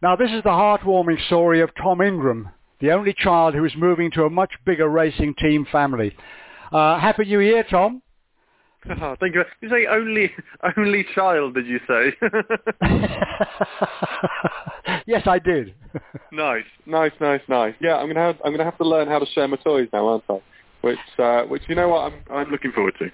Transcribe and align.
Now 0.00 0.14
this 0.14 0.30
is 0.30 0.44
the 0.44 0.50
heartwarming 0.50 1.20
story 1.26 1.60
of 1.60 1.70
Tom 1.74 2.00
Ingram, 2.00 2.50
the 2.80 2.92
only 2.92 3.12
child 3.12 3.54
who 3.54 3.64
is 3.64 3.72
moving 3.76 4.12
to 4.12 4.24
a 4.24 4.30
much 4.30 4.52
bigger 4.64 4.88
racing 4.88 5.34
team 5.34 5.66
family. 5.72 6.14
Uh, 6.70 7.00
Happy 7.00 7.24
New 7.24 7.40
Year, 7.40 7.64
Tom. 7.68 8.02
Oh, 9.02 9.16
thank 9.20 9.34
you. 9.34 9.42
You 9.60 9.68
say 9.68 9.86
only 9.90 10.30
only 10.76 11.04
child? 11.14 11.54
Did 11.54 11.66
you 11.66 11.80
say? 11.86 12.12
yes, 15.06 15.22
I 15.26 15.38
did. 15.40 15.74
nice, 16.32 16.64
nice, 16.86 17.10
nice, 17.20 17.40
nice. 17.48 17.74
Yeah, 17.80 17.96
I'm 17.96 18.06
gonna 18.06 18.20
have 18.20 18.36
I'm 18.44 18.52
gonna 18.52 18.64
have 18.64 18.78
to 18.78 18.84
learn 18.84 19.08
how 19.08 19.18
to 19.18 19.26
share 19.26 19.48
my 19.48 19.56
toys 19.56 19.88
now, 19.92 20.06
aren't 20.06 20.24
I? 20.30 20.40
Which 20.82 20.98
uh, 21.18 21.42
which 21.42 21.62
you 21.68 21.74
know 21.74 21.88
what 21.88 22.12
I'm 22.12 22.22
I'm 22.30 22.50
looking 22.50 22.70
forward 22.70 22.94
to. 23.00 23.10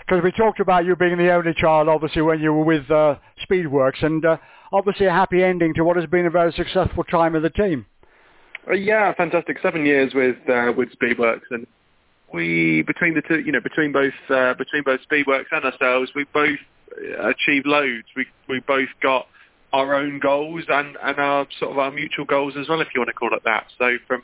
Because 0.00 0.24
we 0.24 0.32
talked 0.32 0.58
about 0.58 0.86
you 0.86 0.96
being 0.96 1.18
the 1.18 1.32
only 1.32 1.54
child, 1.54 1.88
obviously, 1.88 2.22
when 2.22 2.40
you 2.40 2.52
were 2.52 2.64
with 2.64 2.90
uh, 2.90 3.16
Speedworks, 3.48 4.02
and 4.02 4.24
uh, 4.24 4.38
obviously 4.72 5.06
a 5.06 5.12
happy 5.12 5.42
ending 5.42 5.74
to 5.74 5.84
what 5.84 5.96
has 5.96 6.06
been 6.06 6.26
a 6.26 6.30
very 6.30 6.52
successful 6.52 7.04
time 7.04 7.34
of 7.34 7.42
the 7.42 7.50
team. 7.50 7.86
Uh, 8.68 8.72
yeah, 8.72 9.12
fantastic. 9.14 9.58
Seven 9.62 9.84
years 9.84 10.12
with 10.14 10.36
uh, 10.48 10.72
with 10.76 10.88
Speedworks, 10.98 11.42
and 11.50 11.66
we 12.32 12.82
between 12.82 13.14
the 13.14 13.22
two, 13.22 13.40
you 13.40 13.52
know, 13.52 13.60
between 13.60 13.92
both 13.92 14.14
uh, 14.30 14.54
between 14.54 14.82
both 14.84 15.00
Speedworks 15.10 15.46
and 15.52 15.64
ourselves, 15.64 16.10
we 16.14 16.24
both 16.32 16.58
achieved 17.20 17.66
loads. 17.66 18.06
We 18.16 18.26
we 18.48 18.60
both 18.60 18.88
got 19.02 19.26
our 19.72 19.94
own 19.94 20.18
goals 20.20 20.64
and 20.68 20.96
and 21.02 21.18
our 21.18 21.46
sort 21.58 21.72
of 21.72 21.78
our 21.78 21.90
mutual 21.90 22.24
goals 22.24 22.54
as 22.58 22.68
well, 22.68 22.80
if 22.80 22.88
you 22.94 23.00
want 23.00 23.08
to 23.08 23.14
call 23.14 23.34
it 23.34 23.42
that. 23.44 23.66
So 23.78 23.96
from 24.06 24.22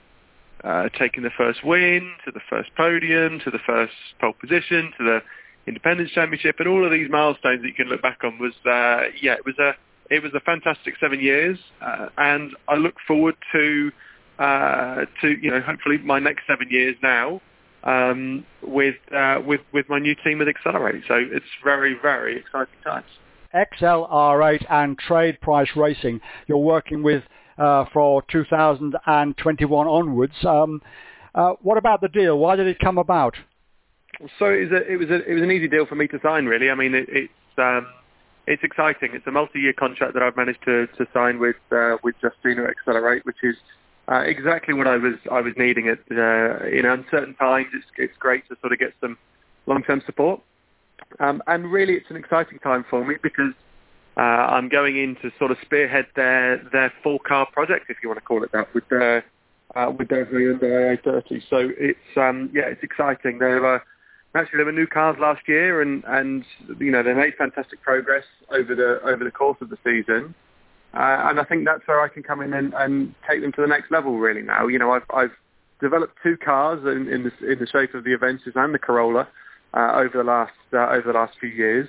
uh, 0.64 0.88
taking 0.98 1.22
the 1.22 1.30
first 1.36 1.64
win 1.64 2.12
to 2.24 2.30
the 2.32 2.40
first 2.48 2.70
podium 2.76 3.40
to 3.44 3.50
the 3.50 3.58
first 3.66 3.92
pole 4.20 4.34
position 4.40 4.92
to 4.98 5.04
the 5.04 5.18
Independents 5.66 6.12
Championship, 6.12 6.56
and 6.58 6.68
all 6.68 6.84
of 6.84 6.90
these 6.90 7.10
milestones 7.10 7.62
that 7.62 7.68
you 7.68 7.74
can 7.74 7.88
look 7.88 8.02
back 8.02 8.20
on 8.24 8.38
was 8.38 8.54
uh, 8.64 9.10
yeah, 9.20 9.34
it 9.34 9.44
was 9.44 9.58
a 9.58 9.72
it 10.10 10.22
was 10.22 10.32
a 10.34 10.40
fantastic 10.40 10.94
seven 11.00 11.20
years, 11.20 11.58
uh, 11.80 12.08
and 12.18 12.54
I 12.68 12.74
look 12.74 12.94
forward 13.06 13.36
to 13.52 13.92
uh, 14.38 15.04
to 15.22 15.28
you 15.40 15.50
know 15.50 15.60
hopefully 15.60 15.98
my 15.98 16.18
next 16.18 16.46
seven 16.46 16.68
years 16.70 16.96
now 17.02 17.40
um, 17.84 18.44
with 18.62 18.96
uh, 19.14 19.40
with 19.46 19.60
with 19.72 19.88
my 19.88 19.98
new 19.98 20.14
team 20.24 20.42
at 20.42 20.48
Excelr8. 20.48 21.02
So 21.06 21.14
it's 21.14 21.46
very 21.64 21.96
very 22.00 22.38
exciting 22.38 22.74
times. 22.84 23.06
Excelr8 23.54 24.64
and 24.70 24.98
Trade 24.98 25.40
Price 25.40 25.70
Racing. 25.76 26.20
You're 26.46 26.58
working 26.58 27.02
with 27.02 27.24
uh, 27.58 27.84
for 27.92 28.22
2021 28.30 29.86
onwards. 29.86 30.34
Um, 30.44 30.80
uh, 31.34 31.52
what 31.62 31.78
about 31.78 32.00
the 32.00 32.08
deal? 32.08 32.38
Why 32.38 32.56
did 32.56 32.66
it 32.66 32.78
come 32.78 32.98
about? 32.98 33.34
So 34.38 34.46
it 34.46 34.70
was 34.70 34.72
a, 34.72 34.92
it 34.92 34.96
was 34.96 35.10
a, 35.10 35.30
it 35.30 35.34
was 35.34 35.42
an 35.42 35.50
easy 35.50 35.68
deal 35.68 35.86
for 35.86 35.94
me 35.94 36.08
to 36.08 36.18
sign. 36.22 36.46
Really, 36.46 36.70
I 36.70 36.74
mean 36.74 36.94
it, 36.94 37.06
it's 37.08 37.32
um, 37.58 37.86
it's 38.46 38.62
exciting. 38.62 39.10
It's 39.12 39.26
a 39.26 39.30
multi-year 39.30 39.72
contract 39.72 40.14
that 40.14 40.22
I've 40.22 40.36
managed 40.36 40.64
to, 40.64 40.86
to 40.86 41.06
sign 41.12 41.38
with 41.38 41.56
uh, 41.70 41.96
with 42.02 42.14
Justina 42.22 42.66
Excelr8, 42.66 43.24
which 43.24 43.42
is 43.42 43.56
uh, 44.10 44.20
exactly 44.20 44.74
what 44.74 44.86
I 44.86 44.96
was 44.96 45.14
I 45.30 45.40
was 45.40 45.54
needing. 45.56 45.88
At 45.88 45.98
uh, 46.10 46.66
in 46.66 46.84
uncertain 46.86 47.34
times, 47.34 47.68
it's 47.74 47.86
it's 47.96 48.16
great 48.18 48.48
to 48.48 48.56
sort 48.60 48.72
of 48.72 48.78
get 48.78 48.92
some 49.00 49.16
long-term 49.66 50.02
support, 50.06 50.40
um, 51.20 51.42
and 51.46 51.70
really 51.70 51.94
it's 51.94 52.10
an 52.10 52.16
exciting 52.16 52.58
time 52.58 52.84
for 52.88 53.04
me 53.04 53.16
because 53.22 53.52
uh, 54.16 54.20
I'm 54.20 54.68
going 54.68 54.96
in 54.96 55.16
to 55.16 55.30
sort 55.38 55.50
of 55.50 55.58
spearhead 55.62 56.06
their 56.16 56.58
their 56.72 56.92
full 57.02 57.18
car 57.18 57.46
project, 57.52 57.86
if 57.88 57.98
you 58.02 58.08
want 58.08 58.18
to 58.18 58.24
call 58.24 58.42
it 58.42 58.52
that, 58.52 58.72
with 58.74 58.88
their 58.88 59.24
uh, 59.76 59.92
with 59.96 60.08
their 60.08 60.26
Hyundai 60.26 61.00
i30. 61.00 61.42
So 61.48 61.70
it's 61.78 61.98
um, 62.16 62.50
yeah, 62.52 62.64
it's 62.64 62.82
exciting. 62.82 63.38
There 63.38 63.60
were 63.62 63.82
actually 64.34 64.58
there 64.58 64.66
were 64.66 64.72
new 64.72 64.86
cars 64.86 65.16
last 65.20 65.42
year, 65.48 65.82
and 65.82 66.04
and 66.06 66.44
you 66.78 66.90
know 66.90 67.02
they 67.02 67.14
made 67.14 67.34
fantastic 67.36 67.82
progress 67.82 68.24
over 68.50 68.74
the 68.74 69.00
over 69.04 69.24
the 69.24 69.30
course 69.30 69.58
of 69.60 69.70
the 69.70 69.78
season. 69.84 70.34
Uh, 70.92 71.28
and 71.28 71.38
I 71.38 71.44
think 71.44 71.64
that's 71.64 71.86
where 71.86 72.00
I 72.00 72.08
can 72.08 72.24
come 72.24 72.40
in 72.40 72.52
and, 72.52 72.74
and 72.74 73.14
take 73.28 73.42
them 73.42 73.52
to 73.52 73.60
the 73.60 73.68
next 73.68 73.92
level. 73.92 74.18
Really 74.18 74.42
now, 74.42 74.66
you 74.66 74.78
know, 74.78 74.92
I've 74.92 75.08
I've 75.14 75.32
developed 75.80 76.18
two 76.22 76.36
cars 76.36 76.80
in, 76.84 77.08
in 77.08 77.24
the 77.24 77.52
in 77.52 77.58
the 77.58 77.66
shape 77.66 77.94
of 77.94 78.04
the 78.04 78.16
Avensis 78.16 78.56
and 78.56 78.74
the 78.74 78.78
Corolla 78.78 79.28
uh, 79.74 79.92
over 79.94 80.18
the 80.18 80.24
last 80.24 80.52
uh, 80.72 80.88
over 80.88 81.12
the 81.12 81.18
last 81.18 81.34
few 81.38 81.48
years, 81.48 81.88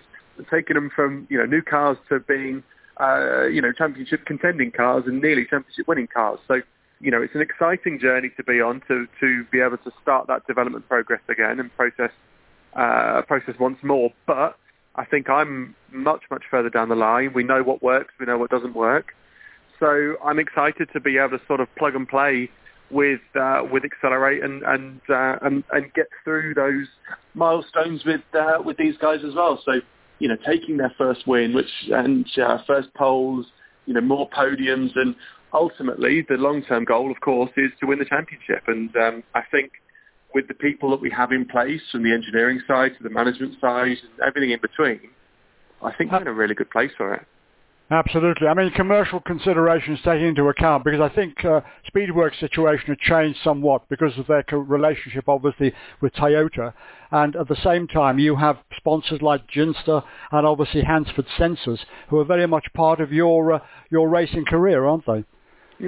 taking 0.51 0.75
them 0.75 0.89
from 0.95 1.27
you 1.29 1.37
know 1.37 1.45
new 1.45 1.61
cars 1.61 1.97
to 2.09 2.19
being 2.19 2.63
uh, 2.99 3.45
you 3.45 3.61
know 3.61 3.71
championship 3.71 4.25
contending 4.25 4.71
cars 4.71 5.03
and 5.07 5.21
nearly 5.21 5.45
championship 5.45 5.87
winning 5.87 6.07
cars. 6.07 6.39
So 6.47 6.61
you 7.01 7.11
know, 7.11 7.21
it's 7.21 7.35
an 7.35 7.41
exciting 7.41 7.99
journey 7.99 8.29
to 8.37 8.43
be 8.43 8.61
on 8.61 8.81
to 8.87 9.07
to 9.19 9.43
be 9.51 9.59
able 9.59 9.77
to 9.77 9.91
start 10.01 10.27
that 10.27 10.45
development 10.47 10.87
progress 10.87 11.21
again 11.29 11.59
and 11.59 11.75
process 11.75 12.11
uh, 12.75 13.21
process 13.27 13.55
once 13.59 13.77
more. 13.83 14.11
But 14.27 14.55
I 14.95 15.05
think 15.05 15.29
I'm 15.29 15.75
much, 15.91 16.23
much 16.29 16.43
further 16.49 16.69
down 16.69 16.89
the 16.89 16.95
line. 16.95 17.31
We 17.33 17.43
know 17.43 17.63
what 17.63 17.81
works. 17.81 18.13
We 18.19 18.25
know 18.25 18.37
what 18.37 18.49
doesn't 18.49 18.75
work. 18.75 19.13
So 19.79 20.15
I'm 20.23 20.37
excited 20.37 20.89
to 20.93 20.99
be 20.99 21.17
able 21.17 21.37
to 21.39 21.45
sort 21.47 21.59
of 21.59 21.67
plug 21.75 21.95
and 21.95 22.07
play 22.07 22.49
with 22.91 23.21
uh, 23.39 23.61
with 23.71 23.83
Excelr8 23.83 24.43
and 24.43 24.63
and, 24.63 25.01
uh, 25.09 25.37
and 25.41 25.63
and 25.71 25.93
get 25.93 26.07
through 26.23 26.53
those 26.53 26.87
milestones 27.33 28.03
with 28.05 28.21
uh, 28.33 28.61
with 28.63 28.77
these 28.77 28.97
guys 28.97 29.19
as 29.27 29.33
well. 29.33 29.61
So 29.65 29.73
you 30.19 30.27
know, 30.27 30.37
taking 30.45 30.77
their 30.77 30.93
first 30.97 31.25
win, 31.25 31.53
which 31.53 31.69
and 31.89 32.27
uh, 32.37 32.59
first 32.67 32.93
poles, 32.93 33.47
you 33.87 33.93
know, 33.93 34.01
more 34.01 34.29
podiums, 34.29 34.91
and 34.95 35.15
ultimately 35.53 36.25
the 36.27 36.35
long-term 36.35 36.85
goal, 36.85 37.11
of 37.11 37.19
course, 37.21 37.51
is 37.57 37.71
to 37.79 37.87
win 37.87 37.99
the 37.99 38.05
championship. 38.05 38.63
And 38.67 38.95
um, 38.95 39.23
I 39.35 39.41
think 39.51 39.71
with 40.33 40.47
the 40.47 40.53
people 40.53 40.89
that 40.91 41.01
we 41.01 41.09
have 41.11 41.31
in 41.31 41.45
place, 41.45 41.81
from 41.91 42.03
the 42.03 42.13
engineering 42.13 42.61
side 42.67 42.91
to 42.97 43.03
the 43.03 43.09
management 43.09 43.59
side 43.59 43.87
and 43.87 44.19
everything 44.25 44.51
in 44.51 44.59
between, 44.61 45.01
I 45.83 45.91
think 45.93 46.11
we're 46.11 46.21
in 46.21 46.27
a 46.27 46.33
really 46.33 46.55
good 46.55 46.69
place 46.69 46.91
for 46.97 47.13
it. 47.13 47.25
Absolutely. 47.91 48.47
I 48.47 48.53
mean, 48.53 48.71
commercial 48.71 49.19
considerations 49.19 49.99
taken 49.99 50.23
into 50.27 50.47
account 50.47 50.85
because 50.85 51.01
I 51.01 51.13
think 51.13 51.43
uh, 51.43 51.59
Speedworks' 51.93 52.39
situation 52.39 52.85
had 52.87 52.99
changed 52.99 53.39
somewhat 53.43 53.89
because 53.89 54.17
of 54.17 54.27
their 54.27 54.45
relationship, 54.53 55.27
obviously, 55.27 55.73
with 55.99 56.13
Toyota. 56.13 56.71
And 57.11 57.35
at 57.35 57.49
the 57.49 57.57
same 57.61 57.89
time, 57.89 58.17
you 58.17 58.37
have 58.37 58.59
sponsors 58.77 59.21
like 59.21 59.41
Ginster 59.49 60.05
and 60.31 60.47
obviously 60.47 60.83
Hansford 60.83 61.25
Sensors, 61.37 61.79
who 62.07 62.19
are 62.19 62.23
very 62.23 62.47
much 62.47 62.67
part 62.73 63.01
of 63.01 63.11
your 63.11 63.55
uh, 63.55 63.59
your 63.89 64.07
racing 64.07 64.45
career, 64.45 64.85
aren't 64.85 65.05
they? 65.05 65.25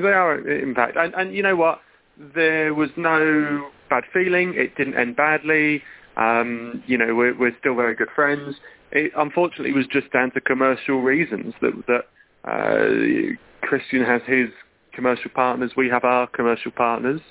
They 0.02 0.10
are, 0.10 0.48
in 0.48 0.74
fact. 0.74 0.98
And, 0.98 1.14
and 1.14 1.36
you 1.36 1.44
know 1.44 1.56
what? 1.56 1.80
There 2.18 2.74
was 2.74 2.90
no 2.98 3.70
bad 3.90 4.04
feeling. 4.12 4.54
It 4.56 4.76
didn't 4.76 4.96
end 4.96 5.16
badly. 5.16 5.84
Um, 6.18 6.84
you 6.86 6.98
know, 6.98 7.16
we're, 7.16 7.38
we're 7.38 7.56
still 7.60 7.76
very 7.76 7.96
good 7.96 8.10
friends. 8.16 8.56
It 8.92 9.12
unfortunately 9.18 9.74
was 9.74 9.88
just 9.88 10.12
down 10.12 10.32
to 10.32 10.42
commercial 10.42 11.02
reasons 11.02 11.54
that 11.62 11.74
that 11.88 12.06
uh, 12.50 13.66
Christian 13.66 14.04
has 14.04 14.22
his 14.28 14.50
commercial 14.94 15.32
partners, 15.32 15.72
we 15.76 15.90
have 15.90 16.04
our 16.04 16.28
commercial 16.28 16.72
partners, 16.72 17.22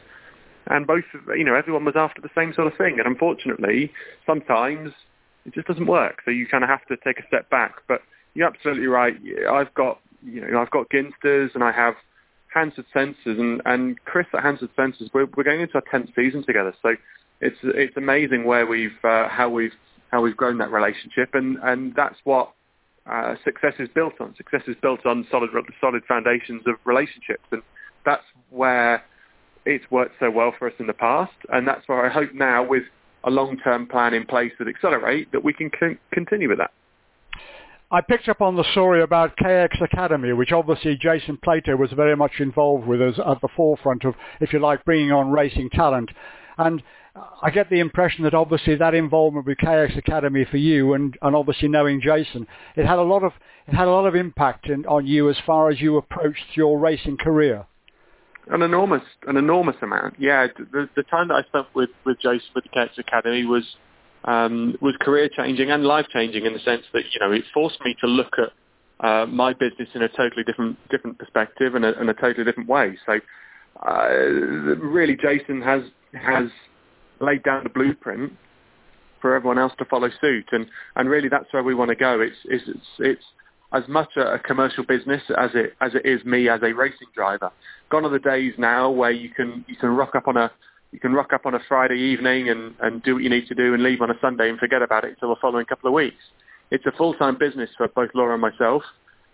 and 0.67 0.87
both, 0.87 1.05
you 1.37 1.45
know, 1.45 1.55
everyone 1.55 1.85
was 1.85 1.95
after 1.97 2.21
the 2.21 2.31
same 2.35 2.53
sort 2.55 2.67
of 2.67 2.77
thing. 2.77 2.97
And 2.99 3.07
unfortunately, 3.07 3.93
sometimes 4.27 4.93
it 5.45 5.55
just 5.55 5.67
doesn't 5.67 5.87
work. 5.87 6.23
So 6.25 6.31
you 6.31 6.47
kind 6.47 6.63
of 6.63 6.71
have 6.71 6.87
to 6.87 6.97
take 7.05 7.19
a 7.19 7.27
step 7.27 7.51
back. 7.51 7.77
But 7.89 8.03
you're 8.35 8.47
absolutely 8.47 8.87
right. 8.87 9.15
I've 9.51 9.73
got, 9.75 10.01
you 10.25 10.41
know, 10.41 10.61
I've 10.61 10.71
got 10.71 10.89
Ginsters 10.91 11.55
and 11.55 11.65
I 11.65 11.73
have 11.73 11.95
Hansford 12.53 12.87
Sensors 12.95 13.41
and, 13.41 13.63
and 13.65 14.03
Chris 14.05 14.27
at 14.35 14.43
Hansford 14.43 14.71
Sensors, 14.77 15.09
we're, 15.13 15.27
we're 15.37 15.45
going 15.45 15.61
into 15.61 15.75
our 15.75 15.83
10th 15.83 16.15
season 16.15 16.45
together. 16.45 16.75
So 16.83 16.95
it's, 17.41 17.57
it's 17.63 17.97
amazing 17.97 18.45
where 18.45 18.67
we've, 18.67 18.93
uh, 19.05 19.29
how 19.29 19.49
we've, 19.49 19.73
how 20.11 20.23
we've 20.23 20.37
grown 20.37 20.59
that 20.59 20.71
relationship. 20.71 21.31
And, 21.35 21.59
and 21.63 21.95
that's 21.95 22.17
what 22.25 22.53
uh, 23.11 23.35
success 23.45 23.75
is 23.79 23.89
built 23.95 24.15
on. 24.21 24.35
Success 24.37 24.63
is 24.67 24.77
built 24.81 25.05
on 25.07 25.27
solid, 25.31 25.51
solid 25.81 26.03
foundations 26.07 26.63
of 26.67 26.75
relationships. 26.85 27.45
And 27.51 27.63
that's 28.05 28.25
where 28.51 29.05
it's 29.65 29.89
worked 29.91 30.17
so 30.21 30.31
well 30.31 30.53
for 30.59 30.69
us 30.69 30.75
in 30.79 30.87
the 30.87 30.93
past. 30.93 31.33
And 31.49 31.67
that's 31.67 31.87
where 31.89 32.05
I 32.05 32.13
hope 32.13 32.35
now 32.35 32.65
with 32.65 32.85
a 33.25 33.31
long-term 33.31 33.87
plan 33.87 34.15
in 34.15 34.27
place 34.27 34.53
that 34.59 34.69
Excelr8 34.69 35.31
that 35.33 35.45
we 35.45 35.53
can 35.53 35.71
con- 35.71 35.99
continue 36.13 36.49
with 36.49 36.59
that. 36.59 36.73
I 37.93 38.01
picked 38.01 38.31
up 38.31 38.41
on 38.41 38.57
the 38.57 38.65
story 38.73 39.03
about 39.03 39.37
KX 39.37 39.83
Academy, 39.83 40.33
which 40.33 40.51
obviously 40.51 40.97
Jason 40.97 41.39
Plato 41.45 41.77
was 41.77 41.93
very 41.93 42.17
much 42.17 42.33
involved 42.39 42.87
with 42.87 43.03
as 43.03 43.19
at 43.19 43.43
the 43.43 43.49
forefront 43.55 44.07
of, 44.07 44.15
if 44.41 44.55
you 44.55 44.61
like, 44.61 44.83
bringing 44.87 45.13
on 45.13 45.31
racing 45.31 45.69
talent. 45.69 46.11
And 46.57 46.83
I 47.43 47.51
get 47.51 47.69
the 47.69 47.81
impression 47.81 48.25
that 48.25 48.33
obviously 48.33 48.77
that 48.77 48.95
involvement 48.95 49.45
with 49.45 49.59
KX 49.59 49.99
Academy 49.99 50.47
for 50.51 50.57
you, 50.57 50.95
and, 50.95 51.19
and 51.21 51.37
obviously 51.37 51.69
knowing 51.69 52.01
Jason, 52.01 52.47
it 52.77 52.87
had 52.87 52.99
a 52.99 53.03
lot 53.03 53.23
of 53.23 53.33
it 53.69 53.75
had 53.75 53.87
a 53.87 53.91
lot 53.91 54.07
of 54.07 54.15
impact 54.15 54.71
in, 54.71 54.87
on 54.87 55.07
you 55.07 55.29
as 55.29 55.37
far 55.45 55.69
as 55.69 55.79
you 55.79 55.99
approached 55.99 56.57
your 56.57 56.79
racing 56.79 57.19
career. 57.19 57.67
An 58.49 58.63
enormous, 58.63 59.03
an 59.27 59.37
enormous 59.37 59.77
amount. 59.83 60.15
Yeah, 60.19 60.47
the, 60.57 60.89
the 60.97 61.03
time 61.05 61.29
that 61.29 61.35
I 61.35 61.43
spent 61.43 61.67
with, 61.75 61.91
with 62.07 62.19
Jason 62.21 62.49
with 62.55 62.65
the 62.65 62.71
KX 62.71 62.99
Academy 62.99 63.45
was 63.45 63.65
um, 64.25 64.77
was 64.81 64.95
career 65.01 65.29
changing 65.37 65.71
and 65.71 65.85
life 65.85 66.07
changing 66.13 66.47
in 66.47 66.53
the 66.53 66.61
sense 66.61 66.83
that 66.93 67.05
you 67.13 67.21
know 67.21 67.33
it 67.33 67.45
forced 67.53 67.79
me 67.85 67.95
to 68.01 68.07
look 68.07 68.35
at 68.39 68.53
uh, 69.07 69.27
my 69.27 69.53
business 69.53 69.89
in 69.95 70.03
a 70.03 70.09
totally 70.09 70.45
different 70.45 70.77
different 70.91 71.19
perspective 71.19 71.75
and 71.75 71.85
a, 71.85 72.01
in 72.01 72.09
a 72.09 72.15
totally 72.15 72.45
different 72.45 72.69
way. 72.69 72.97
So 73.07 73.19
uh, 73.87 74.09
really, 74.79 75.17
Jason 75.17 75.61
has 75.63 75.83
has 76.15 76.49
laid 77.21 77.43
down 77.43 77.65
the 77.65 77.71
blueprint 77.71 78.33
for 79.21 79.35
everyone 79.35 79.59
else 79.59 79.73
to 79.79 79.85
follow 79.87 80.09
suit, 80.21 80.47
and 80.53 80.67
and 80.97 81.09
really 81.09 81.29
that's 81.29 81.53
where 81.53 81.63
we 81.63 81.75
want 81.75 81.89
to 81.89 81.97
go. 81.97 82.21
It's 82.21 82.37
it's 82.45 82.65
it's, 82.69 82.87
it's 82.99 83.25
as 83.73 83.83
much 83.89 84.11
a, 84.17 84.35
a 84.35 84.39
commercial 84.39 84.85
business 84.85 85.23
as 85.37 85.51
it 85.55 85.75
as 85.81 85.95
it 85.95 86.07
is 86.07 86.25
me 86.25 86.49
as 86.49 86.61
a 86.63 86.73
racing 86.73 87.09
driver. 87.15 87.51
Gone 87.91 88.05
are 88.05 88.11
the 88.11 88.19
days 88.19 88.55
now 88.59 88.91
where 88.91 89.11
you 89.11 89.31
can 89.31 89.65
you 89.67 89.77
can 89.77 89.91
rock 89.91 90.15
up 90.15 90.29
on 90.29 90.37
a 90.37 90.51
you 90.93 91.01
can 91.01 91.13
rock 91.13 91.33
up 91.33 91.47
on 91.47 91.55
a 91.55 91.61
Friday 91.67 91.99
evening 91.99 92.51
and, 92.51 92.75
and 92.81 93.03
do 93.03 93.15
what 93.15 93.23
you 93.23 93.31
need 93.31 93.49
to 93.49 93.55
do 93.55 93.75
and 93.75 93.83
leave 93.83 94.03
on 94.03 94.11
a 94.11 94.19
Sunday 94.21 94.51
and 94.51 94.59
forget 94.59 94.83
about 94.83 95.05
it 95.05 95.11
until 95.11 95.31
the 95.31 95.41
following 95.41 95.65
couple 95.65 95.89
of 95.89 95.95
weeks. 95.95 96.23
It's 96.71 96.85
a 96.87 96.93
full-time 96.93 97.37
business 97.39 97.71
for 97.77 97.89
both 97.89 98.11
Laura 98.15 98.35
and 98.35 98.43
myself, 98.43 98.83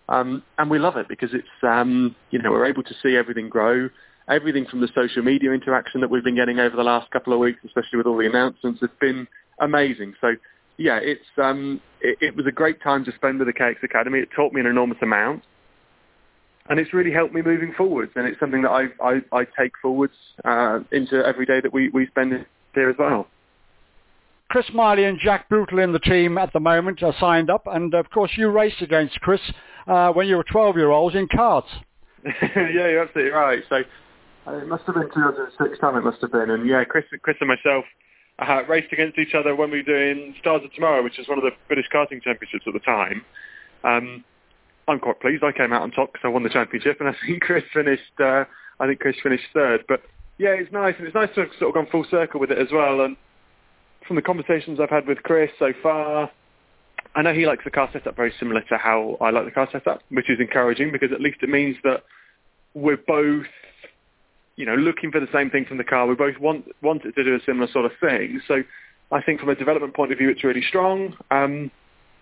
um, 0.07 0.41
and 0.57 0.69
we 0.69 0.79
love 0.79 0.97
it 0.97 1.07
because 1.07 1.29
it's 1.33 1.47
um, 1.63 2.15
you 2.31 2.39
know 2.39 2.51
we're 2.51 2.65
able 2.65 2.83
to 2.83 2.93
see 3.03 3.15
everything 3.15 3.49
grow. 3.49 3.89
Everything 4.27 4.65
from 4.65 4.81
the 4.81 4.89
social 4.93 5.23
media 5.23 5.51
interaction 5.51 6.01
that 6.01 6.09
we've 6.09 6.23
been 6.23 6.35
getting 6.35 6.59
over 6.59 6.75
the 6.75 6.83
last 6.83 7.09
couple 7.11 7.33
of 7.33 7.39
weeks, 7.39 7.59
especially 7.65 7.97
with 7.97 8.05
all 8.05 8.17
the 8.17 8.27
announcements, 8.27 8.79
has 8.79 8.89
been 9.01 9.27
amazing. 9.59 10.13
So 10.21 10.35
yeah, 10.77 10.99
it's 11.01 11.25
um, 11.41 11.81
it, 12.01 12.17
it 12.21 12.35
was 12.35 12.45
a 12.47 12.51
great 12.51 12.81
time 12.81 13.03
to 13.05 13.11
spend 13.15 13.39
with 13.39 13.47
the 13.47 13.53
KX 13.53 13.83
Academy. 13.83 14.19
It 14.19 14.29
taught 14.35 14.53
me 14.53 14.61
an 14.61 14.67
enormous 14.67 14.97
amount, 15.01 15.43
and 16.69 16.79
it's 16.79 16.93
really 16.93 17.11
helped 17.11 17.33
me 17.33 17.41
moving 17.41 17.73
forwards. 17.75 18.11
And 18.15 18.27
it's 18.27 18.39
something 18.39 18.61
that 18.61 18.69
I 18.69 18.85
I, 19.03 19.21
I 19.31 19.45
take 19.59 19.73
forwards 19.81 20.13
uh, 20.45 20.79
into 20.91 21.25
every 21.25 21.45
day 21.45 21.59
that 21.61 21.73
we 21.73 21.89
we 21.89 22.07
spend 22.07 22.45
here 22.73 22.89
as 22.89 22.95
well. 22.97 23.27
Chris 24.49 24.65
Smiley 24.71 25.03
and 25.03 25.19
Jack 25.19 25.47
Butel 25.49 25.83
in 25.83 25.91
the 25.91 25.99
team 25.99 26.37
at 26.37 26.51
the 26.53 26.59
moment 26.59 27.03
are 27.03 27.13
signed 27.19 27.51
up, 27.51 27.67
and 27.67 27.93
of 27.93 28.09
course 28.09 28.31
you 28.35 28.49
raced 28.49 28.81
against 28.81 29.19
Chris 29.21 29.41
uh, 29.85 30.11
when 30.11 30.27
you 30.27 30.37
were 30.37 30.43
12-year-olds 30.43 31.15
in 31.15 31.27
karts. 31.27 31.67
yeah, 32.25 32.65
you're 32.65 33.03
absolutely 33.03 33.31
right. 33.31 33.61
So 33.69 33.83
uh, 34.47 34.57
it 34.57 34.67
must 34.67 34.85
have 34.85 34.95
been 34.95 35.09
2006 35.13 35.79
time. 35.79 35.97
It 35.97 36.03
must 36.03 36.19
have 36.21 36.31
been, 36.31 36.49
and 36.49 36.67
yeah, 36.67 36.83
Chris, 36.83 37.05
Chris 37.21 37.37
and 37.41 37.47
myself 37.47 37.85
uh, 38.39 38.63
raced 38.67 38.91
against 38.91 39.19
each 39.19 39.35
other 39.35 39.55
when 39.55 39.69
we 39.69 39.77
were 39.77 39.83
doing 39.83 40.33
Stars 40.41 40.63
of 40.65 40.73
Tomorrow, 40.73 41.03
which 41.03 41.19
was 41.19 41.27
one 41.27 41.37
of 41.37 41.43
the 41.43 41.51
British 41.67 41.85
karting 41.93 42.21
championships 42.23 42.65
at 42.65 42.73
the 42.73 42.79
time. 42.79 43.23
Um, 43.83 44.23
I'm 44.89 44.99
quite 44.99 45.19
pleased. 45.19 45.43
I 45.43 45.51
came 45.51 45.71
out 45.73 45.83
on 45.83 45.91
top 45.91 46.11
because 46.11 46.25
I 46.25 46.29
won 46.29 46.43
the 46.43 46.49
championship, 46.49 46.99
and 46.99 47.09
I 47.09 47.15
think 47.25 47.41
Chris 47.41 47.63
finished. 47.73 48.19
Uh, 48.19 48.45
I 48.79 48.87
think 48.87 48.99
Chris 48.99 49.15
finished 49.21 49.45
third. 49.53 49.83
But 49.87 50.01
yeah, 50.37 50.49
it's 50.49 50.71
nice, 50.71 50.95
and 50.97 51.07
it's 51.07 51.15
nice 51.15 51.29
to 51.35 51.41
have 51.41 51.49
sort 51.59 51.69
of 51.69 51.75
gone 51.75 51.87
full 51.91 52.05
circle 52.09 52.39
with 52.39 52.51
it 52.51 52.57
as 52.57 52.67
well. 52.71 53.01
And 53.01 53.15
from 54.07 54.15
the 54.15 54.21
conversations 54.21 54.79
I've 54.79 54.89
had 54.89 55.07
with 55.07 55.21
Chris 55.23 55.51
so 55.59 55.73
far, 55.83 56.31
I 57.15 57.21
know 57.21 57.33
he 57.33 57.45
likes 57.45 57.63
the 57.63 57.71
car 57.71 57.89
setup 57.93 58.15
very 58.15 58.33
similar 58.39 58.61
to 58.69 58.77
how 58.77 59.17
I 59.21 59.29
like 59.29 59.45
the 59.45 59.51
car 59.51 59.69
setup, 59.71 60.01
which 60.09 60.29
is 60.29 60.39
encouraging 60.39 60.91
because 60.91 61.11
at 61.13 61.21
least 61.21 61.37
it 61.41 61.49
means 61.49 61.75
that 61.83 62.03
we're 62.73 62.97
both 62.97 63.45
you 64.59 64.65
know, 64.65 64.75
looking 64.75 65.09
for 65.09 65.21
the 65.21 65.29
same 65.33 65.49
thing 65.49 65.63
from 65.63 65.77
the 65.77 65.85
car. 65.85 66.05
We 66.05 66.15
both 66.15 66.37
want 66.37 66.65
want 66.81 67.05
it 67.05 67.13
to 67.13 67.23
do 67.23 67.33
a 67.33 67.39
similar 67.45 67.71
sort 67.71 67.85
of 67.85 67.93
thing. 68.01 68.41
So 68.45 68.61
I 69.09 69.21
think 69.21 69.39
from 69.39 69.47
a 69.47 69.55
development 69.55 69.95
point 69.95 70.11
of 70.11 70.17
view, 70.17 70.29
it's 70.29 70.43
really 70.43 70.61
strong. 70.61 71.15
Um, 71.31 71.71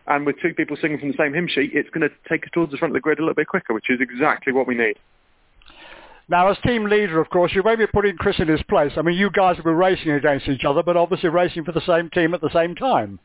and 0.07 0.25
with 0.25 0.35
two 0.41 0.53
people 0.53 0.77
singing 0.79 0.99
from 0.99 1.09
the 1.09 1.17
same 1.17 1.33
hymn 1.33 1.47
sheet, 1.47 1.71
it's 1.73 1.89
going 1.89 2.07
to 2.07 2.15
take 2.29 2.43
us 2.43 2.49
towards 2.53 2.71
the 2.71 2.77
front 2.77 2.91
of 2.91 2.93
the 2.93 3.01
grid 3.01 3.19
a 3.19 3.21
little 3.21 3.35
bit 3.35 3.47
quicker, 3.47 3.73
which 3.73 3.89
is 3.89 3.99
exactly 4.01 4.53
what 4.53 4.67
we 4.67 4.75
need. 4.75 4.97
Now, 6.29 6.49
as 6.49 6.57
team 6.65 6.85
leader, 6.85 7.21
of 7.21 7.29
course, 7.29 7.53
you 7.55 7.63
may 7.63 7.75
be 7.75 7.87
putting 7.87 8.17
Chris 8.17 8.35
in 8.39 8.47
his 8.47 8.61
place. 8.63 8.91
I 8.97 9.01
mean, 9.01 9.17
you 9.17 9.29
guys 9.29 9.55
have 9.55 9.63
been 9.63 9.75
racing 9.75 10.11
against 10.11 10.47
each 10.47 10.65
other, 10.65 10.83
but 10.83 10.97
obviously 10.97 11.29
racing 11.29 11.63
for 11.63 11.71
the 11.71 11.85
same 11.87 12.09
team 12.09 12.33
at 12.33 12.41
the 12.41 12.49
same 12.53 12.75
time. 12.75 13.19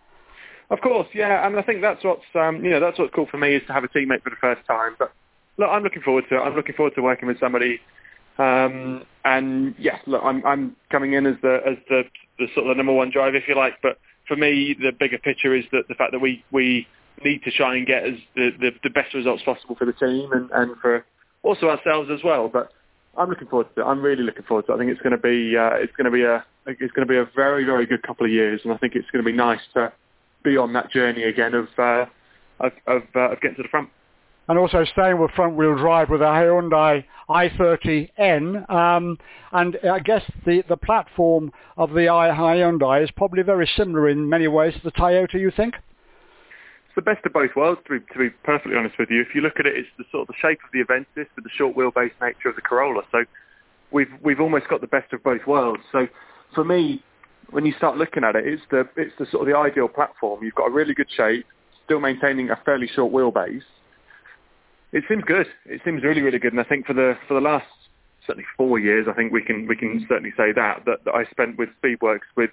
Of 0.70 0.80
course, 0.80 1.08
yeah, 1.12 1.46
and 1.46 1.58
I 1.58 1.62
think 1.62 1.82
that's 1.82 2.02
what's 2.04 2.22
um, 2.34 2.64
you 2.64 2.70
know 2.70 2.80
that's 2.80 2.98
what's 2.98 3.12
cool 3.14 3.26
for 3.30 3.36
me 3.36 3.56
is 3.56 3.62
to 3.66 3.72
have 3.72 3.84
a 3.84 3.88
teammate 3.88 4.22
for 4.22 4.30
the 4.30 4.40
first 4.40 4.66
time. 4.66 4.94
But 4.98 5.12
look, 5.58 5.68
I'm 5.68 5.82
looking 5.82 6.00
forward 6.00 6.24
to 6.30 6.36
it. 6.36 6.40
I'm 6.40 6.54
looking 6.54 6.74
forward 6.74 6.94
to 6.94 7.02
working 7.02 7.26
with 7.26 7.38
somebody 7.40 7.80
um, 8.38 9.04
and 9.24 9.74
yes, 9.78 10.00
look, 10.06 10.22
I'm, 10.24 10.44
I'm 10.46 10.76
coming 10.90 11.12
in 11.12 11.26
as 11.26 11.36
the 11.42 11.58
as 11.66 11.76
the, 11.88 12.02
the 12.38 12.46
sort 12.54 12.66
of 12.66 12.70
the 12.70 12.76
number 12.76 12.92
one 12.92 13.10
driver, 13.10 13.36
if 13.36 13.44
you 13.46 13.54
like. 13.54 13.74
But 13.82 13.98
for 14.32 14.36
me, 14.36 14.74
the 14.80 14.92
bigger 14.98 15.18
picture 15.18 15.54
is 15.54 15.64
that 15.72 15.82
the 15.88 15.94
fact 15.94 16.12
that 16.12 16.18
we 16.18 16.42
we 16.50 16.86
need 17.22 17.42
to 17.42 17.50
try 17.50 17.76
and 17.76 17.86
get 17.86 18.04
as 18.04 18.14
the, 18.34 18.50
the, 18.58 18.70
the 18.82 18.90
best 18.90 19.12
results 19.12 19.42
possible 19.44 19.76
for 19.76 19.84
the 19.84 19.92
team 19.92 20.32
and, 20.32 20.50
and 20.52 20.76
for 20.80 21.04
also 21.42 21.66
ourselves 21.68 22.08
as 22.10 22.20
well. 22.24 22.48
But 22.48 22.72
I'm 23.18 23.28
looking 23.28 23.48
forward 23.48 23.68
to 23.74 23.82
it. 23.82 23.84
I'm 23.84 24.00
really 24.00 24.22
looking 24.22 24.44
forward 24.44 24.66
to 24.66 24.72
it. 24.72 24.74
I 24.76 24.78
think 24.78 24.90
it's 24.90 25.02
going 25.02 25.12
to 25.12 25.18
be 25.18 25.54
uh, 25.54 25.74
it's 25.74 25.92
going 25.96 26.06
to 26.06 26.10
be 26.10 26.22
a 26.22 26.44
it's 26.66 26.92
going 26.92 27.06
to 27.06 27.12
be 27.12 27.18
a 27.18 27.28
very 27.36 27.64
very 27.64 27.84
good 27.84 28.02
couple 28.02 28.24
of 28.24 28.32
years, 28.32 28.62
and 28.64 28.72
I 28.72 28.78
think 28.78 28.94
it's 28.94 29.10
going 29.10 29.22
to 29.22 29.30
be 29.30 29.36
nice 29.36 29.60
to 29.74 29.92
be 30.42 30.56
on 30.56 30.72
that 30.72 30.90
journey 30.90 31.24
again 31.24 31.52
of 31.52 31.68
uh, 31.76 32.06
of 32.60 32.72
of, 32.86 33.02
uh, 33.14 33.32
of 33.32 33.40
getting 33.42 33.56
to 33.56 33.62
the 33.62 33.68
front 33.68 33.90
and 34.52 34.58
also 34.58 34.84
staying 34.84 35.18
with 35.18 35.30
front-wheel 35.30 35.78
drive 35.78 36.10
with 36.10 36.20
a 36.20 36.24
Hyundai 36.24 37.02
i30N. 37.30 38.70
Um, 38.70 39.16
and 39.50 39.78
I 39.90 39.98
guess 39.98 40.22
the, 40.44 40.62
the 40.68 40.76
platform 40.76 41.52
of 41.78 41.94
the 41.94 42.10
i 42.10 42.28
Hyundai 42.28 43.02
is 43.02 43.10
probably 43.12 43.42
very 43.42 43.66
similar 43.78 44.10
in 44.10 44.28
many 44.28 44.48
ways 44.48 44.74
to 44.74 44.80
the 44.84 44.92
Toyota, 44.92 45.40
you 45.40 45.50
think? 45.56 45.76
It's 46.84 46.94
the 46.94 47.00
best 47.00 47.24
of 47.24 47.32
both 47.32 47.48
worlds, 47.56 47.80
to 47.86 47.98
be, 47.98 48.06
to 48.12 48.18
be 48.18 48.28
perfectly 48.44 48.76
honest 48.76 48.96
with 48.98 49.08
you. 49.08 49.22
If 49.22 49.34
you 49.34 49.40
look 49.40 49.54
at 49.58 49.64
it, 49.64 49.74
it's 49.74 49.88
the 49.96 50.04
sort 50.12 50.28
of 50.28 50.34
the 50.34 50.34
shape 50.42 50.58
of 50.62 50.70
the 50.70 50.84
Avensis 50.84 51.28
with 51.34 51.44
the 51.44 51.50
short 51.56 51.74
wheelbase 51.74 52.12
nature 52.20 52.50
of 52.50 52.56
the 52.56 52.60
Corolla. 52.60 53.04
So 53.10 53.24
we've 53.90 54.12
we've 54.22 54.40
almost 54.40 54.68
got 54.68 54.82
the 54.82 54.86
best 54.86 55.14
of 55.14 55.22
both 55.22 55.46
worlds. 55.46 55.80
So 55.92 56.06
for 56.54 56.62
me, 56.62 57.02
when 57.52 57.64
you 57.64 57.72
start 57.78 57.96
looking 57.96 58.22
at 58.22 58.36
it, 58.36 58.46
it's 58.46 58.62
the 58.70 58.86
it's 58.98 59.14
the 59.18 59.24
sort 59.30 59.48
of 59.48 59.50
the 59.50 59.58
ideal 59.58 59.88
platform. 59.88 60.44
You've 60.44 60.56
got 60.56 60.66
a 60.66 60.70
really 60.70 60.92
good 60.92 61.08
shape, 61.16 61.46
still 61.86 62.00
maintaining 62.00 62.50
a 62.50 62.56
fairly 62.66 62.90
short 62.94 63.10
wheelbase, 63.10 63.62
it 64.92 65.04
seems 65.08 65.24
good. 65.24 65.46
It 65.66 65.80
seems 65.84 66.02
really, 66.02 66.20
really 66.20 66.38
good. 66.38 66.52
And 66.52 66.60
I 66.60 66.64
think 66.64 66.86
for 66.86 66.92
the 66.92 67.16
for 67.26 67.34
the 67.34 67.40
last 67.40 67.66
certainly 68.26 68.46
four 68.56 68.78
years, 68.78 69.06
I 69.08 69.14
think 69.14 69.32
we 69.32 69.42
can 69.42 69.66
we 69.66 69.76
can 69.76 70.00
mm. 70.00 70.08
certainly 70.08 70.32
say 70.36 70.52
that 70.52 70.84
that, 70.86 71.04
that 71.04 71.14
I 71.14 71.24
spent 71.30 71.58
with 71.58 71.70
Speedworks 71.82 72.28
with 72.36 72.50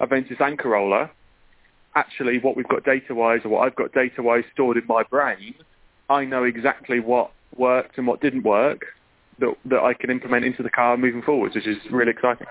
Avensis 0.00 0.40
and 0.40 0.58
Corolla. 0.58 1.10
Actually, 1.94 2.38
what 2.38 2.56
we've 2.56 2.68
got 2.68 2.84
data-wise, 2.84 3.40
or 3.44 3.48
what 3.48 3.66
I've 3.66 3.74
got 3.74 3.92
data-wise 3.92 4.44
stored 4.52 4.76
in 4.76 4.86
my 4.86 5.02
brain, 5.02 5.54
I 6.10 6.24
know 6.24 6.44
exactly 6.44 7.00
what 7.00 7.32
worked 7.56 7.98
and 7.98 8.06
what 8.06 8.20
didn't 8.20 8.44
work 8.44 8.84
that 9.40 9.54
that 9.64 9.80
I 9.80 9.94
can 9.94 10.10
implement 10.10 10.44
into 10.44 10.62
the 10.62 10.70
car 10.70 10.96
moving 10.96 11.22
forwards, 11.22 11.54
which 11.54 11.66
is 11.66 11.78
really 11.90 12.10
exciting. 12.10 12.46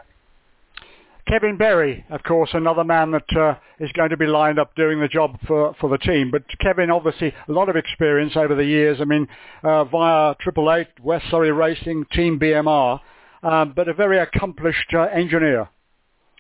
Kevin 1.28 1.58
Berry, 1.58 2.06
of 2.10 2.24
course, 2.24 2.50
another 2.54 2.84
man 2.84 3.12
that 3.12 3.38
uh, 3.38 3.56
is 3.80 3.92
going 3.92 4.10
to 4.10 4.18
be 4.18 4.28
lined 4.28 4.60
up 4.60 4.74
doing 4.76 5.02
the 5.02 5.10
job 5.10 5.38
for, 5.46 5.76
for 5.80 5.90
the 5.90 5.98
team. 5.98 6.32
But 6.32 6.44
Kevin, 6.60 6.90
obviously, 6.90 7.34
a 7.48 7.52
lot 7.52 7.68
of 7.68 7.76
experience 7.76 8.34
over 8.36 8.56
the 8.56 8.64
years. 8.64 9.00
I 9.02 9.06
mean, 9.06 9.28
uh, 9.62 9.84
via 9.86 10.36
Triple 10.40 10.72
Eight, 10.74 10.88
West 11.04 11.26
Surrey 11.30 11.52
Racing, 11.52 12.06
Team 12.14 12.40
BMR, 12.40 13.00
um, 13.44 13.74
but 13.76 13.90
a 13.90 13.94
very 13.94 14.20
accomplished 14.20 14.94
uh, 14.94 15.02
engineer. 15.04 15.70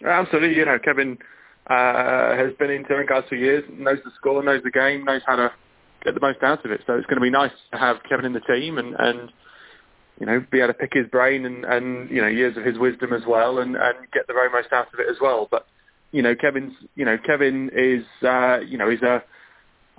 Absolutely, 0.05 0.55
you 0.55 0.65
know, 0.65 0.79
Kevin 0.79 1.17
uh, 1.67 2.35
has 2.35 2.53
been 2.57 2.69
in 2.69 2.85
touring 2.85 3.07
cars 3.07 3.25
for 3.27 3.35
years, 3.35 3.63
knows 3.69 3.99
the 4.05 4.11
score, 4.17 4.41
knows 4.41 4.63
the 4.63 4.71
game, 4.71 5.03
knows 5.03 5.21
how 5.25 5.35
to 5.35 5.51
get 6.03 6.13
the 6.13 6.21
most 6.21 6.41
out 6.43 6.63
of 6.63 6.71
it. 6.71 6.81
So 6.87 6.93
it's 6.93 7.07
going 7.07 7.17
to 7.17 7.21
be 7.21 7.29
nice 7.29 7.51
to 7.71 7.77
have 7.77 7.97
Kevin 8.07 8.25
in 8.25 8.33
the 8.33 8.39
team 8.41 8.77
and, 8.77 8.95
and 8.97 9.31
you 10.19 10.25
know, 10.25 10.43
be 10.51 10.59
able 10.59 10.69
to 10.69 10.73
pick 10.73 10.93
his 10.93 11.07
brain 11.07 11.45
and, 11.45 11.63
and 11.65 12.09
you 12.09 12.21
know, 12.21 12.27
years 12.27 12.57
of 12.57 12.65
his 12.65 12.77
wisdom 12.77 13.13
as 13.13 13.21
well 13.27 13.59
and, 13.59 13.75
and 13.75 13.95
get 14.13 14.25
the 14.27 14.33
very 14.33 14.49
most 14.49 14.71
out 14.71 14.87
of 14.93 14.99
it 14.99 15.07
as 15.09 15.17
well. 15.21 15.47
But, 15.49 15.67
you 16.11 16.21
know, 16.21 16.35
Kevin's, 16.35 16.73
you 16.95 17.05
know, 17.05 17.17
Kevin 17.23 17.69
is, 17.75 18.03
uh, 18.23 18.59
you 18.59 18.77
know, 18.77 18.89
he's 18.89 19.01
a, 19.01 19.23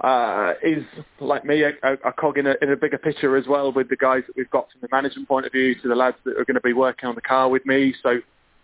uh, 0.05 0.55
is 0.63 0.85
like 1.21 1.45
me 1.45 1.63
a, 1.63 1.73
a 2.05 2.13
cog 2.13 2.39
in 2.39 2.47
a, 2.47 2.55
in 2.63 2.71
a 2.71 2.77
bigger 2.77 2.99
picture 2.99 3.37
as 3.37 3.47
well 3.47 3.73
with 3.73 3.89
the 3.89 3.97
guys 3.97 4.23
that 4.27 4.37
we've 4.37 4.51
got 4.51 4.71
from 4.71 4.81
the 4.81 4.89
management 4.93 5.29
point 5.29 5.45
of 5.47 5.53
view 5.53 5.75
to 5.75 5.89
the 5.89 5.95
lads 5.95 6.17
that 6.25 6.33
are 6.33 6.45
going 6.45 6.55
to 6.55 6.61
be 6.61 6.73
working 6.73 7.09
on 7.09 7.15
the 7.15 7.21
car 7.21 7.49
with 7.49 7.67
me. 7.67 7.95
So 8.03 8.19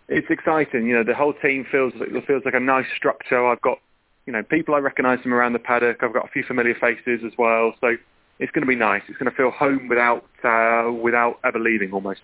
it's 0.07 0.27
exciting. 0.29 0.87
You 0.87 0.95
know, 0.95 1.03
the 1.03 1.15
whole 1.15 1.33
team 1.41 1.65
feels 1.71 1.93
it 1.95 2.25
feels 2.25 2.43
like 2.45 2.53
a 2.53 2.59
nice 2.59 2.85
structure. 2.95 3.45
I've 3.45 3.61
got, 3.61 3.79
you 4.25 4.33
know, 4.33 4.43
people 4.43 4.75
I 4.75 4.79
recognise 4.79 5.19
from 5.21 5.33
around 5.33 5.53
the 5.53 5.59
paddock. 5.59 5.97
I've 6.01 6.13
got 6.13 6.25
a 6.25 6.31
few 6.31 6.43
familiar 6.43 6.75
faces 6.79 7.21
as 7.25 7.33
well. 7.37 7.73
So 7.81 7.95
it's 8.39 8.51
going 8.51 8.63
to 8.63 8.67
be 8.67 8.75
nice. 8.75 9.01
It's 9.07 9.17
going 9.17 9.31
to 9.31 9.37
feel 9.37 9.51
home 9.51 9.87
without 9.87 10.25
uh, 10.43 10.91
without 10.91 11.39
ever 11.43 11.59
leaving 11.59 11.91
almost. 11.91 12.21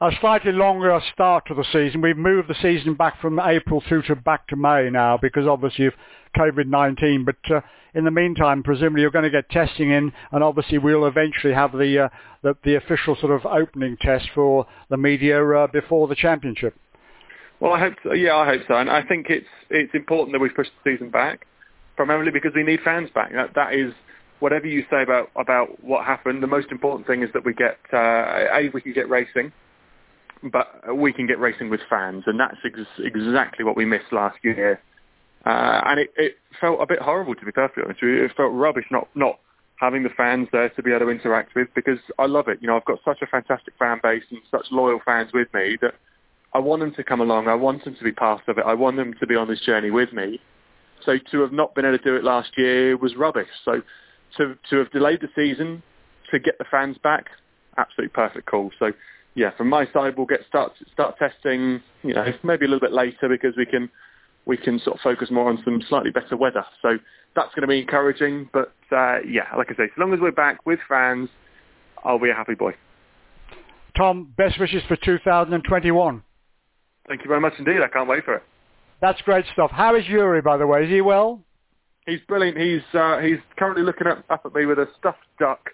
A 0.00 0.10
slightly 0.20 0.52
longer 0.52 1.00
start 1.12 1.46
to 1.46 1.54
the 1.54 1.64
season. 1.72 2.02
We've 2.02 2.16
moved 2.16 2.48
the 2.48 2.56
season 2.60 2.94
back 2.94 3.20
from 3.20 3.40
April 3.40 3.82
through 3.88 4.02
to 4.02 4.16
back 4.16 4.46
to 4.48 4.56
May 4.56 4.90
now 4.90 5.18
because 5.20 5.46
obviously 5.46 5.86
of 5.86 5.94
COVID-19. 6.36 7.24
But 7.24 7.36
uh, 7.54 7.60
in 7.94 8.04
the 8.04 8.10
meantime, 8.10 8.62
presumably 8.62 9.02
you're 9.02 9.10
going 9.10 9.24
to 9.24 9.30
get 9.30 9.48
testing 9.50 9.90
in, 9.90 10.12
and 10.32 10.42
obviously 10.44 10.78
we'll 10.78 11.06
eventually 11.06 11.54
have 11.54 11.72
the 11.72 12.04
uh, 12.04 12.08
the, 12.42 12.56
the, 12.64 12.74
official 12.74 13.16
sort 13.20 13.32
of 13.32 13.46
opening 13.46 13.96
test 14.00 14.28
for 14.34 14.66
the 14.90 14.96
media 14.96 15.42
uh, 15.42 15.66
before 15.68 16.08
the 16.08 16.16
championship. 16.16 16.74
Well, 17.60 17.72
I 17.72 17.78
hope 17.78 17.94
so. 18.02 18.12
Yeah, 18.12 18.36
I 18.36 18.46
hope 18.46 18.62
so, 18.68 18.74
and 18.74 18.90
I 18.90 19.02
think 19.02 19.26
it's 19.30 19.46
it's 19.70 19.94
important 19.94 20.32
that 20.32 20.40
we 20.40 20.50
push 20.50 20.66
the 20.84 20.92
season 20.92 21.08
back, 21.10 21.46
primarily 21.96 22.32
because 22.32 22.52
we 22.54 22.64
need 22.64 22.80
fans 22.84 23.08
back. 23.14 23.32
That 23.32 23.54
that 23.54 23.74
is 23.74 23.94
whatever 24.44 24.66
you 24.66 24.84
say 24.90 25.02
about 25.02 25.30
about 25.36 25.82
what 25.82 26.04
happened, 26.04 26.42
the 26.42 26.46
most 26.46 26.70
important 26.70 27.06
thing 27.06 27.22
is 27.22 27.30
that 27.32 27.46
we 27.46 27.54
get 27.54 27.78
uh, 27.94 27.96
a 28.52 28.68
we 28.74 28.82
can 28.82 28.92
get 28.92 29.08
racing, 29.08 29.50
but 30.52 30.66
we 30.94 31.14
can 31.14 31.26
get 31.26 31.38
racing 31.40 31.70
with 31.70 31.80
fans, 31.88 32.24
and 32.26 32.38
that's 32.38 32.58
ex- 32.62 32.98
exactly 32.98 33.64
what 33.64 33.74
we 33.74 33.86
missed 33.86 34.12
last 34.12 34.36
year. 34.42 34.78
Uh, 35.46 35.80
and 35.86 35.98
it, 35.98 36.10
it 36.18 36.36
felt 36.60 36.78
a 36.82 36.86
bit 36.86 37.00
horrible 37.00 37.34
to 37.34 37.44
be 37.46 37.52
perfectly 37.52 37.84
honest. 37.84 38.02
It 38.02 38.32
felt 38.36 38.52
rubbish 38.52 38.84
not 38.90 39.08
not 39.14 39.38
having 39.80 40.02
the 40.02 40.10
fans 40.10 40.46
there 40.52 40.68
to 40.68 40.82
be 40.82 40.90
able 40.90 41.06
to 41.06 41.10
interact 41.10 41.54
with 41.54 41.68
because 41.74 41.98
I 42.18 42.26
love 42.26 42.48
it. 42.48 42.58
You 42.60 42.68
know, 42.68 42.76
I've 42.76 42.84
got 42.84 42.98
such 43.02 43.22
a 43.22 43.26
fantastic 43.26 43.72
fan 43.78 43.98
base 44.02 44.24
and 44.30 44.40
such 44.50 44.66
loyal 44.70 45.00
fans 45.06 45.30
with 45.32 45.48
me 45.54 45.78
that 45.80 45.94
I 46.52 46.58
want 46.58 46.80
them 46.80 46.92
to 46.96 47.02
come 47.02 47.22
along. 47.22 47.48
I 47.48 47.54
want 47.54 47.82
them 47.84 47.96
to 47.96 48.04
be 48.04 48.12
part 48.12 48.42
of 48.46 48.58
it. 48.58 48.64
I 48.66 48.74
want 48.74 48.98
them 48.98 49.14
to 49.20 49.26
be 49.26 49.36
on 49.36 49.48
this 49.48 49.62
journey 49.62 49.90
with 49.90 50.12
me. 50.12 50.38
So 51.06 51.16
to 51.32 51.40
have 51.40 51.52
not 51.52 51.74
been 51.74 51.86
able 51.86 51.98
to 51.98 52.04
do 52.04 52.16
it 52.16 52.24
last 52.24 52.50
year 52.58 52.96
was 52.98 53.16
rubbish. 53.16 53.48
So 53.64 53.82
to 54.36 54.56
to 54.70 54.78
have 54.78 54.90
delayed 54.90 55.20
the 55.20 55.28
season 55.34 55.82
to 56.30 56.38
get 56.38 56.58
the 56.58 56.64
fans 56.70 56.96
back, 57.02 57.26
absolutely 57.78 58.12
perfect 58.12 58.46
call. 58.46 58.70
So 58.78 58.92
yeah, 59.34 59.50
from 59.56 59.68
my 59.68 59.86
side, 59.92 60.16
we'll 60.16 60.26
get 60.26 60.40
start 60.48 60.72
start 60.92 61.16
testing. 61.18 61.82
You 62.02 62.14
know, 62.14 62.26
maybe 62.42 62.66
a 62.66 62.68
little 62.68 62.80
bit 62.80 62.92
later 62.92 63.28
because 63.28 63.56
we 63.56 63.66
can 63.66 63.90
we 64.46 64.56
can 64.56 64.78
sort 64.80 64.96
of 64.96 65.00
focus 65.02 65.30
more 65.30 65.48
on 65.48 65.60
some 65.64 65.82
slightly 65.88 66.10
better 66.10 66.36
weather. 66.36 66.64
So 66.82 66.98
that's 67.34 67.54
going 67.54 67.62
to 67.62 67.66
be 67.66 67.80
encouraging. 67.80 68.48
But 68.52 68.72
uh, 68.92 69.18
yeah, 69.26 69.54
like 69.56 69.68
I 69.70 69.74
say, 69.74 69.90
so 69.94 70.00
long 70.00 70.12
as 70.12 70.20
we're 70.20 70.32
back 70.32 70.64
with 70.66 70.78
fans, 70.88 71.28
I'll 72.04 72.18
be 72.18 72.30
a 72.30 72.34
happy 72.34 72.54
boy. 72.54 72.74
Tom, 73.96 74.32
best 74.36 74.58
wishes 74.58 74.82
for 74.88 74.96
2021. 74.96 76.22
Thank 77.06 77.22
you 77.22 77.28
very 77.28 77.40
much 77.40 77.52
indeed. 77.58 77.80
I 77.84 77.88
can't 77.88 78.08
wait 78.08 78.24
for 78.24 78.34
it. 78.34 78.42
That's 79.00 79.20
great 79.22 79.44
stuff. 79.52 79.70
How 79.70 79.94
is 79.96 80.06
Yuri, 80.08 80.40
by 80.40 80.56
the 80.56 80.66
way? 80.66 80.84
Is 80.84 80.90
he 80.90 81.00
well? 81.00 81.43
He's 82.06 82.20
brilliant. 82.28 82.58
He's 82.58 82.82
uh, 82.92 83.18
he's 83.18 83.38
currently 83.58 83.82
looking 83.82 84.06
up, 84.06 84.24
up 84.28 84.42
at 84.44 84.54
me 84.54 84.66
with 84.66 84.78
a 84.78 84.86
stuffed 84.98 85.18
duck 85.38 85.70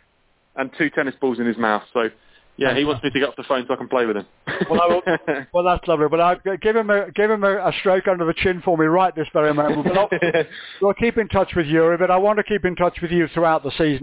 and 0.57 0.71
two 0.79 0.91
tennis 0.91 1.15
balls 1.21 1.39
in 1.39 1.47
his 1.47 1.57
mouth. 1.57 1.83
So 1.93 2.09
yeah, 2.61 2.77
he 2.77 2.85
wants 2.85 3.03
me 3.03 3.11
to 3.11 3.19
get 3.19 3.29
off 3.29 3.37
the 3.37 3.45
phone 3.45 3.65
so 3.67 3.73
I 3.73 3.77
can 3.77 3.89
play 3.89 4.05
with 4.05 4.19
him. 4.19 4.27
well, 4.71 4.89
will, 4.89 5.03
well, 5.55 5.65
that's 5.65 5.89
lovely. 5.89 6.09
But 6.11 6.21
I, 6.21 6.37
give 6.61 6.77
him 6.77 6.91
a 6.91 7.11
give 7.13 7.31
him 7.31 7.43
a, 7.43 7.57
a, 7.57 7.73
stroke 7.81 8.07
under 8.07 8.27
the 8.27 8.35
chin 8.35 8.61
for 8.63 8.77
me 8.77 8.85
right 8.85 9.15
this 9.17 9.27
very 9.33 9.55
moment. 9.55 9.89
But 9.93 10.47
we'll 10.83 10.95
keep 10.95 11.17
in 11.17 11.27
touch 11.29 11.53
with 11.57 11.67
Yuri. 11.67 11.97
But 11.97 12.11
I 12.11 12.19
want 12.19 12.37
to 12.37 12.45
keep 12.45 12.65
in 12.65 12.77
touch 12.77 12.99
with 13.01 13.11
you 13.11 13.29
throughout 13.33 13.63
the 13.63 13.71
season 13.73 13.99